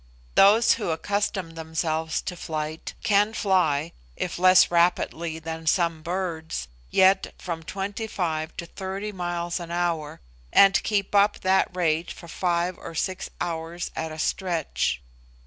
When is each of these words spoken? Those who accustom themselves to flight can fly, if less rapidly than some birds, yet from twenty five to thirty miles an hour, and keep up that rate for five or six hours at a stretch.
Those 0.33 0.71
who 0.73 0.89
accustom 0.89 1.51
themselves 1.51 2.23
to 2.23 2.35
flight 2.35 2.95
can 3.03 3.35
fly, 3.35 3.91
if 4.15 4.39
less 4.39 4.71
rapidly 4.71 5.37
than 5.37 5.67
some 5.67 6.01
birds, 6.01 6.67
yet 6.89 7.35
from 7.37 7.61
twenty 7.61 8.07
five 8.07 8.57
to 8.57 8.65
thirty 8.65 9.11
miles 9.11 9.59
an 9.59 9.69
hour, 9.69 10.19
and 10.51 10.81
keep 10.81 11.13
up 11.13 11.41
that 11.41 11.69
rate 11.77 12.09
for 12.11 12.27
five 12.27 12.79
or 12.79 12.95
six 12.95 13.29
hours 13.39 13.91
at 13.95 14.11
a 14.11 14.17
stretch. 14.17 15.03